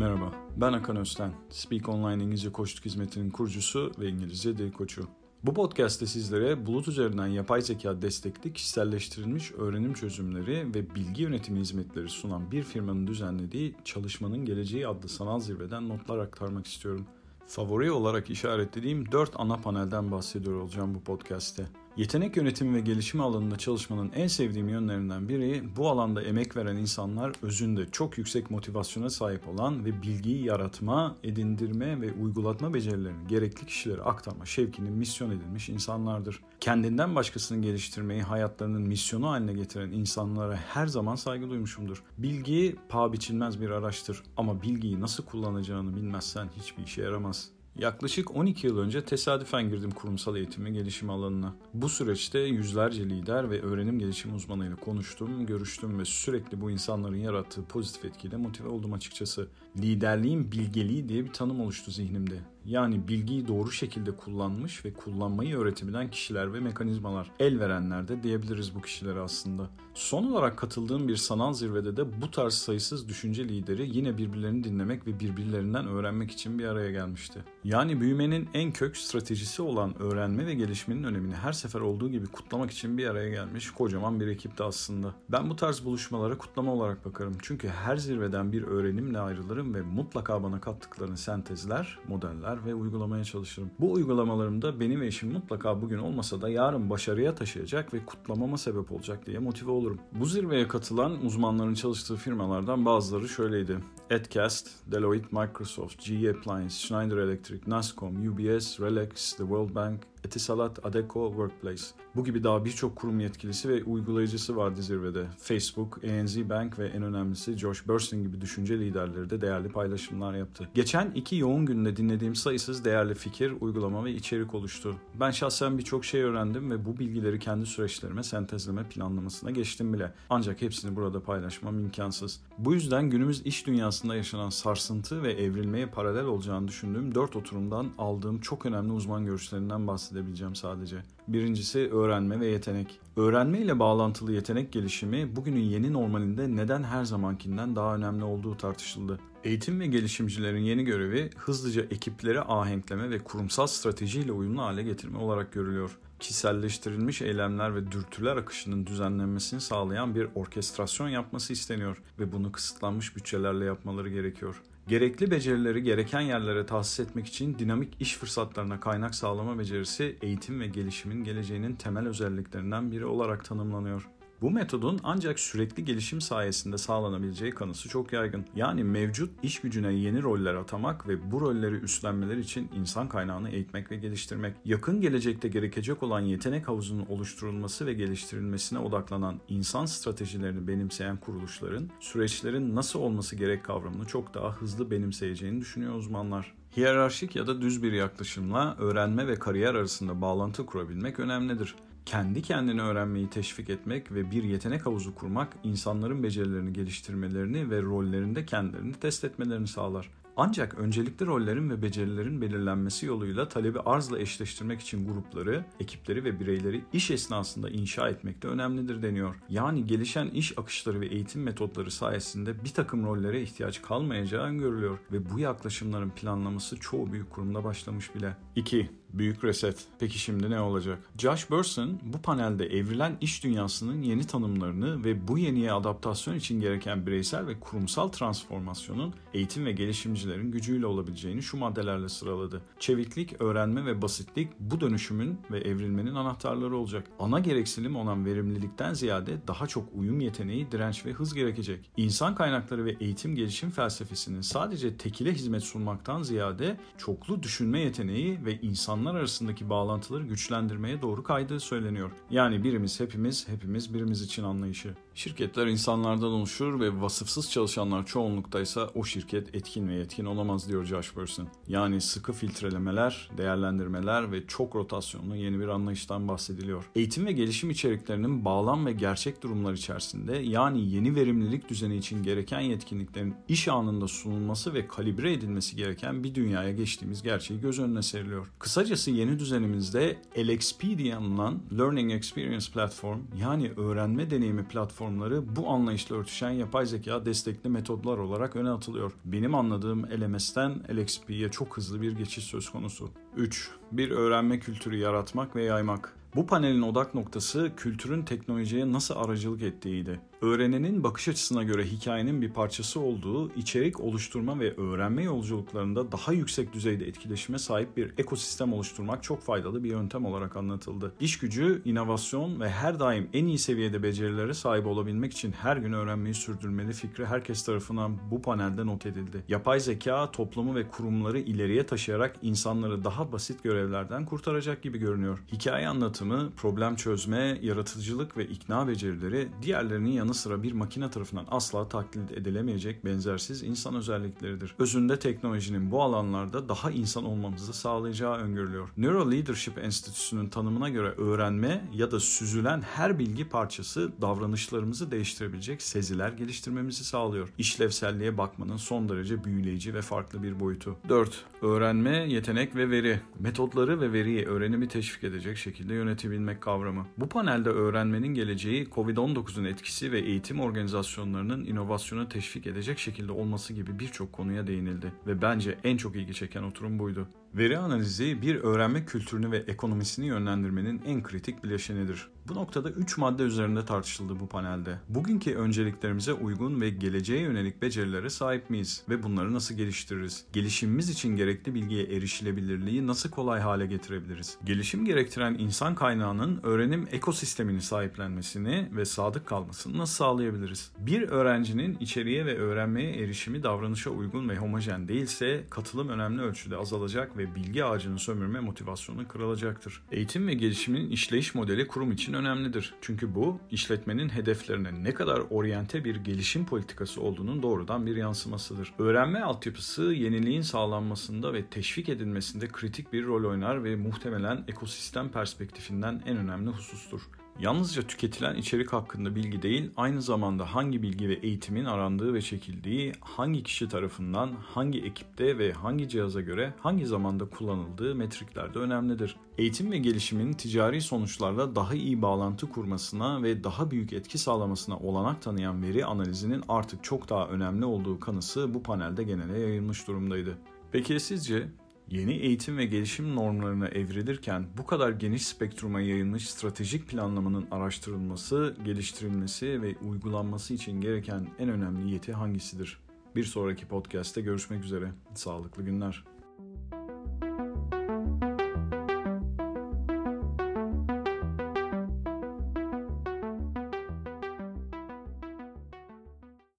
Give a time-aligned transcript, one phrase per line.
[0.00, 1.32] Merhaba, ben Akan Özten.
[1.50, 5.08] Speak Online İngilizce Koçluk Hizmeti'nin kurucusu ve İngilizce dil koçu.
[5.44, 12.08] Bu podcast'te sizlere bulut üzerinden yapay zeka destekli kişiselleştirilmiş öğrenim çözümleri ve bilgi yönetimi hizmetleri
[12.08, 17.06] sunan bir firmanın düzenlediği Çalışmanın Geleceği adlı sanal zirveden notlar aktarmak istiyorum.
[17.46, 21.66] Favori olarak işaretlediğim 4 ana panelden bahsediyor olacağım bu podcast'te.
[21.96, 27.32] Yetenek yönetimi ve gelişimi alanında çalışmanın en sevdiğim yönlerinden biri bu alanda emek veren insanlar
[27.42, 34.02] özünde çok yüksek motivasyona sahip olan ve bilgiyi yaratma, edindirme ve uygulatma becerilerini gerekli kişilere
[34.02, 36.40] aktarma şevkinin misyon edilmiş insanlardır.
[36.60, 42.02] Kendinden başkasını geliştirmeyi hayatlarının misyonu haline getiren insanlara her zaman saygı duymuşumdur.
[42.18, 47.59] Bilgi paha biçilmez bir araçtır ama bilgiyi nasıl kullanacağını bilmezsen hiçbir işe yaramaz.
[47.80, 51.54] Yaklaşık 12 yıl önce tesadüfen girdim kurumsal eğitim ve gelişim alanına.
[51.74, 57.64] Bu süreçte yüzlerce lider ve öğrenim gelişim uzmanıyla konuştum, görüştüm ve sürekli bu insanların yarattığı
[57.64, 59.48] pozitif etkiyle motive oldum açıkçası.
[59.76, 62.40] Liderliğin bilgeliği diye bir tanım oluştu zihnimde.
[62.64, 67.30] Yani bilgiyi doğru şekilde kullanmış ve kullanmayı öğretebilen kişiler ve mekanizmalar.
[67.38, 69.70] El verenler de diyebiliriz bu kişilere aslında.
[69.94, 75.06] Son olarak katıldığım bir sanal zirvede de bu tarz sayısız düşünce lideri yine birbirlerini dinlemek
[75.06, 77.44] ve birbirlerinden öğrenmek için bir araya gelmişti.
[77.64, 82.70] Yani büyümenin en kök stratejisi olan öğrenme ve gelişmenin önemini her sefer olduğu gibi kutlamak
[82.70, 85.14] için bir araya gelmiş kocaman bir ekipti aslında.
[85.28, 87.36] Ben bu tarz buluşmalara kutlama olarak bakarım.
[87.42, 93.70] Çünkü her zirveden bir öğrenimle ayrılırım ve mutlaka bana kattıklarını sentezler, modeller ve uygulamaya çalışırım.
[93.80, 98.92] Bu uygulamalarımda benim ve eşim mutlaka bugün olmasa da yarın başarıya taşıyacak ve kutlamama sebep
[98.92, 99.98] olacak diye motive olurum.
[100.12, 103.78] Bu zirveye katılan uzmanların çalıştığı firmalardan bazıları şöyleydi.
[104.10, 111.28] Edcast, Deloitte Microsoft, GE Appliance, Schneider Electric, Nascom, UBS, Relax, The World Bank, Etisalat, Adecco,
[111.28, 111.82] Workplace.
[112.16, 115.26] Bu gibi daha birçok kurum yetkilisi ve uygulayıcısı vardı zirvede.
[115.38, 120.68] Facebook, ANZ Bank ve en önemlisi Josh Bersin gibi düşünce liderleri de değerli paylaşımlar yaptı.
[120.74, 124.96] Geçen iki yoğun günde dinlediğim sayısız değerli fikir, uygulama ve içerik oluştu.
[125.20, 130.12] Ben şahsen birçok şey öğrendim ve bu bilgileri kendi süreçlerime sentezleme planlamasına geçtim bile.
[130.30, 132.40] Ancak hepsini burada paylaşmam imkansız.
[132.58, 138.40] Bu yüzden günümüz iş dünyasında yaşanan sarsıntı ve evrilmeye paralel olacağını düşündüğüm dört oturumdan aldığım
[138.40, 140.96] çok önemli uzman görüşlerinden bahsedebileceğim sadece.
[141.28, 143.00] Birincisi öğrenme ve yetenek.
[143.16, 149.18] Öğrenme ile bağlantılı yetenek gelişimi bugünün yeni normalinde neden her zamankinden daha önemli olduğu tartışıldı.
[149.44, 155.52] Eğitim ve gelişimcilerin yeni görevi hızlıca ekipleri ahenkleme ve kurumsal stratejiyle uyumlu hale getirme olarak
[155.52, 155.98] görülüyor.
[156.20, 163.64] Kişiselleştirilmiş eylemler ve dürtüler akışının düzenlenmesini sağlayan bir orkestrasyon yapması isteniyor ve bunu kısıtlanmış bütçelerle
[163.64, 164.62] yapmaları gerekiyor.
[164.88, 170.66] Gerekli becerileri gereken yerlere tahsis etmek için dinamik iş fırsatlarına kaynak sağlama becerisi eğitim ve
[170.66, 174.08] gelişimin geleceğinin temel özelliklerinden biri olarak tanımlanıyor.
[174.42, 178.44] Bu metodun ancak sürekli gelişim sayesinde sağlanabileceği kanısı çok yaygın.
[178.56, 183.90] Yani mevcut iş gücüne yeni roller atamak ve bu rolleri üstlenmeleri için insan kaynağını eğitmek
[183.90, 184.56] ve geliştirmek.
[184.64, 192.76] Yakın gelecekte gerekecek olan yetenek havuzunun oluşturulması ve geliştirilmesine odaklanan insan stratejilerini benimseyen kuruluşların süreçlerin
[192.76, 196.54] nasıl olması gerek kavramını çok daha hızlı benimseyeceğini düşünüyor uzmanlar.
[196.76, 201.74] Hiyerarşik ya da düz bir yaklaşımla öğrenme ve kariyer arasında bağlantı kurabilmek önemlidir
[202.10, 208.46] kendi kendini öğrenmeyi teşvik etmek ve bir yetenek havuzu kurmak insanların becerilerini geliştirmelerini ve rollerinde
[208.46, 210.10] kendilerini test etmelerini sağlar.
[210.36, 216.84] Ancak öncelikli rollerin ve becerilerin belirlenmesi yoluyla talebi arzla eşleştirmek için grupları, ekipleri ve bireyleri
[216.92, 219.34] iş esnasında inşa etmek de önemlidir deniyor.
[219.48, 225.30] Yani gelişen iş akışları ve eğitim metotları sayesinde bir takım rollere ihtiyaç kalmayacağı görülüyor ve
[225.30, 228.36] bu yaklaşımların planlaması çoğu büyük kurumda başlamış bile.
[228.56, 228.99] 2.
[229.14, 229.84] Büyük reset.
[229.98, 230.98] Peki şimdi ne olacak?
[231.18, 237.06] Josh Bersin bu panelde evrilen iş dünyasının yeni tanımlarını ve bu yeniye adaptasyon için gereken
[237.06, 242.62] bireysel ve kurumsal transformasyonun eğitim ve gelişimcilerin gücüyle olabileceğini şu maddelerle sıraladı.
[242.78, 247.06] Çeviklik, öğrenme ve basitlik bu dönüşümün ve evrilmenin anahtarları olacak.
[247.18, 251.90] Ana gereksinim olan verimlilikten ziyade daha çok uyum yeteneği, direnç ve hız gerekecek.
[251.96, 258.60] İnsan kaynakları ve eğitim gelişim felsefesinin sadece tekile hizmet sunmaktan ziyade çoklu düşünme yeteneği ve
[258.60, 262.10] insan insanlar arasındaki bağlantıları güçlendirmeye doğru kaydığı söyleniyor.
[262.30, 264.94] Yani birimiz hepimiz, hepimiz birimiz için anlayışı.
[265.14, 271.16] Şirketler insanlardan oluşur ve vasıfsız çalışanlar çoğunluktaysa o şirket etkin ve yetkin olamaz diyor Josh
[271.16, 271.48] Bersin.
[271.68, 276.84] Yani sıkı filtrelemeler, değerlendirmeler ve çok rotasyonlu yeni bir anlayıştan bahsediliyor.
[276.94, 282.60] Eğitim ve gelişim içeriklerinin bağlam ve gerçek durumlar içerisinde yani yeni verimlilik düzeni için gereken
[282.60, 288.50] yetkinliklerin iş anında sunulması ve kalibre edilmesi gereken bir dünyaya geçtiğimiz gerçeği göz önüne seriliyor.
[288.58, 295.68] Kısaca Kısacası yeni düzenimizde LXP diye anılan Learning Experience Platform yani öğrenme deneyimi platformları bu
[295.68, 299.12] anlayışla örtüşen yapay zeka destekli metodlar olarak öne atılıyor.
[299.24, 303.10] Benim anladığım LMS'ten LXP'ye çok hızlı bir geçiş söz konusu.
[303.36, 303.70] 3.
[303.92, 306.19] Bir öğrenme kültürü yaratmak ve yaymak.
[306.34, 310.20] Bu panelin odak noktası kültürün teknolojiye nasıl aracılık ettiğiydi.
[310.40, 316.72] Öğrenenin bakış açısına göre hikayenin bir parçası olduğu içerik oluşturma ve öğrenme yolculuklarında daha yüksek
[316.72, 321.12] düzeyde etkileşime sahip bir ekosistem oluşturmak çok faydalı bir yöntem olarak anlatıldı.
[321.20, 325.92] İş gücü, inovasyon ve her daim en iyi seviyede becerilere sahip olabilmek için her gün
[325.92, 329.44] öğrenmeyi sürdürmeli fikri herkes tarafından bu panelde not edildi.
[329.48, 335.38] Yapay zeka toplumu ve kurumları ileriye taşıyarak insanları daha basit görevlerden kurtaracak gibi görünüyor.
[335.52, 335.88] Hikaye
[336.20, 342.32] anlatımı, problem çözme, yaratıcılık ve ikna becerileri diğerlerinin yanı sıra bir makine tarafından asla taklit
[342.32, 344.74] edilemeyecek benzersiz insan özellikleridir.
[344.78, 348.88] Özünde teknolojinin bu alanlarda daha insan olmamızı sağlayacağı öngörülüyor.
[348.96, 356.32] Neuro Leadership Enstitüsü'nün tanımına göre öğrenme ya da süzülen her bilgi parçası davranışlarımızı değiştirebilecek seziler
[356.32, 357.48] geliştirmemizi sağlıyor.
[357.58, 360.96] İşlevselliğe bakmanın son derece büyüleyici ve farklı bir boyutu.
[361.08, 361.44] 4.
[361.62, 363.20] Öğrenme, yetenek ve veri.
[363.38, 367.06] Metotları ve veriyi öğrenimi teşvik edecek şekilde yönetebilmek kavramı.
[367.18, 373.98] Bu panelde öğrenmenin geleceği COVID-19'un etkisi ve eğitim organizasyonlarının inovasyonu teşvik edecek şekilde olması gibi
[373.98, 377.28] birçok konuya değinildi ve bence en çok ilgi çeken oturum buydu.
[377.54, 382.28] Veri analizi bir öğrenme kültürünü ve ekonomisini yönlendirmenin en kritik bileşenidir.
[382.48, 384.98] Bu noktada 3 madde üzerinde tartışıldı bu panelde.
[385.08, 390.44] Bugünkü önceliklerimize uygun ve geleceğe yönelik becerilere sahip miyiz ve bunları nasıl geliştiririz?
[390.52, 394.58] Gelişimimiz için gerekli bilgiye erişilebilirliği nasıl kolay hale getirebiliriz?
[394.64, 400.92] Gelişim gerektiren insan kaynağının öğrenim ekosistemini sahiplenmesini ve sadık kalmasını nasıl sağlayabiliriz?
[400.98, 407.38] Bir öğrencinin içeriye ve öğrenmeye erişimi davranışa uygun ve homojen değilse katılım önemli ölçüde azalacak
[407.40, 410.02] ve bilgi ağacını sömürme motivasyonu kırılacaktır.
[410.12, 412.94] Eğitim ve gelişimin işleyiş modeli kurum için önemlidir.
[413.00, 418.92] Çünkü bu işletmenin hedeflerine ne kadar oryante bir gelişim politikası olduğunun doğrudan bir yansımasıdır.
[418.98, 426.22] Öğrenme altyapısı yeniliğin sağlanmasında ve teşvik edilmesinde kritik bir rol oynar ve muhtemelen ekosistem perspektifinden
[426.26, 427.20] en önemli husustur.
[427.60, 433.12] Yalnızca tüketilen içerik hakkında bilgi değil, aynı zamanda hangi bilgi ve eğitimin arandığı ve çekildiği,
[433.20, 439.36] hangi kişi tarafından, hangi ekipte ve hangi cihaza göre hangi zamanda kullanıldığı metrikler de önemlidir.
[439.58, 445.42] Eğitim ve gelişimin ticari sonuçlarla daha iyi bağlantı kurmasına ve daha büyük etki sağlamasına olanak
[445.42, 450.58] tanıyan veri analizinin artık çok daha önemli olduğu kanısı bu panelde genele yayılmış durumdaydı.
[450.92, 451.68] Peki sizce
[452.10, 459.82] Yeni eğitim ve gelişim normlarına evrilirken bu kadar geniş spektruma yayılmış stratejik planlamanın araştırılması, geliştirilmesi
[459.82, 462.98] ve uygulanması için gereken en önemli yeti hangisidir?
[463.36, 465.12] Bir sonraki podcast'te görüşmek üzere.
[465.34, 466.24] Sağlıklı günler.